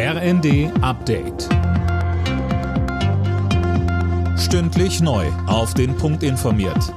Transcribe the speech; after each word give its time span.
RND 0.00 0.70
Update. 0.80 1.48
Stündlich 4.38 5.00
neu. 5.00 5.26
Auf 5.48 5.74
den 5.74 5.96
Punkt 5.96 6.22
informiert. 6.22 6.94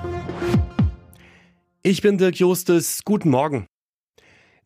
Ich 1.82 2.04
bin 2.04 2.20
Dirk 2.20 2.36
Justes. 2.36 3.02
Guten 3.04 3.32
Morgen. 3.32 3.66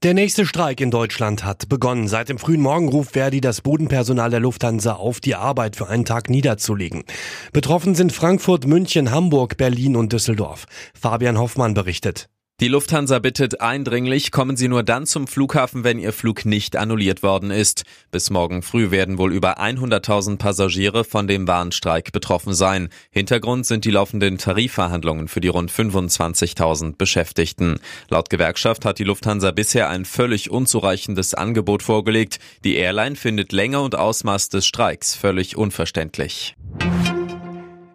Der 0.04 0.14
nächste 0.14 0.46
Streik 0.46 0.82
in 0.82 0.92
Deutschland 0.92 1.46
hat 1.46 1.70
begonnen. 1.70 2.10
Seit 2.10 2.28
dem 2.28 2.38
frühen 2.38 2.60
Morgen 2.60 2.90
ruft 2.90 3.14
Verdi 3.14 3.40
das 3.40 3.62
Bodenpersonal 3.62 4.30
der 4.30 4.42
Lufthansa 4.42 4.96
auf, 4.96 5.22
die 5.22 5.36
Arbeit 5.36 5.78
für 5.78 5.88
einen 5.88 6.04
Tag 6.04 6.30
niederzulegen. 6.30 7.06
Betroffen 7.54 7.96
sind 7.96 8.12
Frankfurt, 8.12 8.68
München, 8.68 9.12
Hamburg, 9.12 9.56
Berlin 9.56 9.96
und 9.96 10.12
Düsseldorf. 10.12 10.66
Fabian 10.94 11.40
Hoffmann 11.40 11.74
berichtet. 11.74 12.28
Die 12.62 12.70
Lufthansa 12.70 13.20
bittet 13.20 13.60
eindringlich, 13.60 14.32
kommen 14.32 14.56
Sie 14.56 14.70
nur 14.70 14.82
dann 14.82 15.06
zum 15.06 15.28
Flughafen, 15.28 15.84
wenn 15.84 16.00
Ihr 16.00 16.14
Flug 16.14 16.46
nicht 16.46 16.78
annulliert 16.78 17.22
worden 17.22 17.52
ist. 17.52 17.84
Bis 18.12 18.30
morgen 18.30 18.62
früh 18.62 18.92
werden 18.92 19.18
wohl 19.18 19.34
über 19.34 19.60
100.000 19.60 20.38
Passagiere 20.38 21.04
von 21.04 21.28
dem 21.28 21.50
Warnstreik 21.50 22.14
betroffen 22.14 22.54
sein. 22.54 22.88
Hintergrund 23.12 23.66
sind 23.66 23.84
die 23.84 23.92
laufenden 23.92 24.38
Tarifverhandlungen 24.38 25.28
für 25.28 25.42
die 25.42 25.50
rund 25.50 25.70
25.000 25.70 26.96
Beschäftigten. 26.96 27.78
Laut 28.08 28.30
Gewerkschaft 28.30 28.86
hat 28.86 29.00
die 29.00 29.04
Lufthansa 29.04 29.52
bisher 29.52 29.90
ein 29.90 30.06
völlig 30.06 30.50
unzureichendes 30.50 31.34
Angebot 31.34 31.84
vorgelegt. 31.84 32.40
Die 32.64 32.78
Airline 32.78 33.18
findet 33.18 33.52
Länge 33.52 33.82
und 33.82 33.96
Ausmaß 33.96 34.48
des 34.48 34.66
Streiks 34.66 35.14
völlig 35.14 35.58
unverständlich. 35.58 36.56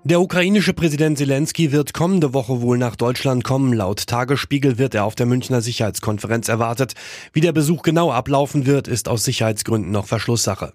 Der 0.03 0.19
ukrainische 0.19 0.73
Präsident 0.73 1.19
Zelensky 1.19 1.73
wird 1.73 1.93
kommende 1.93 2.33
Woche 2.33 2.63
wohl 2.63 2.79
nach 2.79 2.97
Deutschland 2.97 3.45
kommen. 3.45 3.75
Laut 3.75 4.07
Tagesspiegel 4.07 4.79
wird 4.79 4.95
er 4.95 5.05
auf 5.05 5.15
der 5.15 5.27
Münchner 5.27 5.61
Sicherheitskonferenz 5.61 6.49
erwartet. 6.49 6.95
Wie 7.35 7.43
der 7.43 7.53
Besuch 7.53 7.83
genau 7.83 8.11
ablaufen 8.11 8.65
wird, 8.65 8.89
ist 8.89 9.11
aus 9.11 9.25
Sicherheitsgründen 9.25 9.93
noch 9.93 10.07
Verschlusssache. 10.07 10.73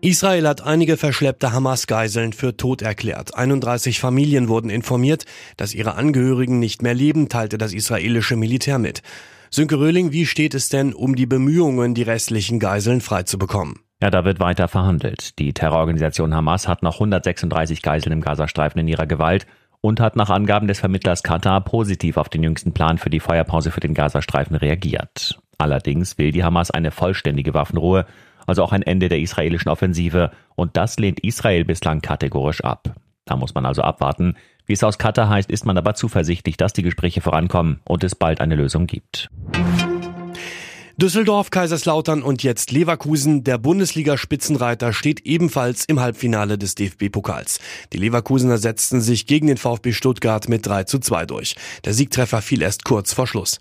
Israel 0.00 0.46
hat 0.46 0.62
einige 0.62 0.96
verschleppte 0.96 1.52
Hamas-Geiseln 1.52 2.32
für 2.32 2.56
tot 2.56 2.80
erklärt. 2.80 3.34
31 3.34 3.98
Familien 3.98 4.48
wurden 4.48 4.70
informiert, 4.70 5.24
dass 5.56 5.74
ihre 5.74 5.96
Angehörigen 5.96 6.60
nicht 6.60 6.82
mehr 6.82 6.94
leben, 6.94 7.28
teilte 7.28 7.58
das 7.58 7.72
israelische 7.72 8.36
Militär 8.36 8.78
mit. 8.78 9.02
Sönke 9.50 9.80
Röhling, 9.80 10.12
wie 10.12 10.26
steht 10.26 10.54
es 10.54 10.68
denn 10.68 10.94
um 10.94 11.16
die 11.16 11.26
Bemühungen, 11.26 11.94
die 11.94 12.02
restlichen 12.02 12.60
Geiseln 12.60 13.00
freizubekommen? 13.00 13.80
Ja, 14.04 14.10
da 14.10 14.26
wird 14.26 14.38
weiter 14.38 14.68
verhandelt. 14.68 15.38
Die 15.38 15.54
Terrororganisation 15.54 16.34
Hamas 16.34 16.68
hat 16.68 16.82
noch 16.82 16.96
136 16.96 17.80
Geiseln 17.80 18.12
im 18.12 18.20
Gazastreifen 18.20 18.78
in 18.78 18.86
ihrer 18.86 19.06
Gewalt 19.06 19.46
und 19.80 19.98
hat 19.98 20.14
nach 20.14 20.28
Angaben 20.28 20.68
des 20.68 20.78
Vermittlers 20.78 21.22
Katar 21.22 21.62
positiv 21.62 22.18
auf 22.18 22.28
den 22.28 22.42
jüngsten 22.42 22.72
Plan 22.72 22.98
für 22.98 23.08
die 23.08 23.18
Feuerpause 23.18 23.70
für 23.70 23.80
den 23.80 23.94
Gazastreifen 23.94 24.56
reagiert. 24.56 25.40
Allerdings 25.56 26.18
will 26.18 26.32
die 26.32 26.44
Hamas 26.44 26.70
eine 26.70 26.90
vollständige 26.90 27.54
Waffenruhe, 27.54 28.04
also 28.46 28.62
auch 28.62 28.72
ein 28.72 28.82
Ende 28.82 29.08
der 29.08 29.20
israelischen 29.20 29.70
Offensive, 29.70 30.32
und 30.54 30.76
das 30.76 30.98
lehnt 30.98 31.20
Israel 31.20 31.64
bislang 31.64 32.02
kategorisch 32.02 32.62
ab. 32.62 32.94
Da 33.24 33.36
muss 33.36 33.54
man 33.54 33.64
also 33.64 33.80
abwarten. 33.80 34.36
Wie 34.66 34.74
es 34.74 34.84
aus 34.84 34.98
Katar 34.98 35.30
heißt, 35.30 35.50
ist 35.50 35.64
man 35.64 35.78
aber 35.78 35.94
zuversichtlich, 35.94 36.58
dass 36.58 36.74
die 36.74 36.82
Gespräche 36.82 37.22
vorankommen 37.22 37.80
und 37.84 38.04
es 38.04 38.14
bald 38.14 38.42
eine 38.42 38.54
Lösung 38.54 38.86
gibt. 38.86 39.30
Düsseldorf, 41.04 41.50
Kaiserslautern 41.50 42.22
und 42.22 42.42
jetzt 42.42 42.70
Leverkusen. 42.70 43.44
Der 43.44 43.58
Bundesliga-Spitzenreiter 43.58 44.94
steht 44.94 45.26
ebenfalls 45.26 45.84
im 45.84 46.00
Halbfinale 46.00 46.56
des 46.56 46.76
DFB-Pokals. 46.76 47.60
Die 47.92 47.98
Leverkusener 47.98 48.56
setzten 48.56 49.02
sich 49.02 49.26
gegen 49.26 49.48
den 49.48 49.58
VfB 49.58 49.92
Stuttgart 49.92 50.48
mit 50.48 50.66
3 50.66 50.84
zu 50.84 50.98
2 50.98 51.26
durch. 51.26 51.56
Der 51.84 51.92
Siegtreffer 51.92 52.40
fiel 52.40 52.62
erst 52.62 52.86
kurz 52.86 53.12
vor 53.12 53.26
Schluss. 53.26 53.58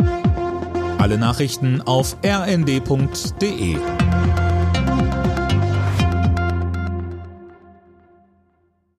Alle 1.00 1.18
Nachrichten 1.18 1.82
auf 1.82 2.16
rnd.de 2.26 3.76